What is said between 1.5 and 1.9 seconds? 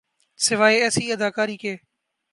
کے۔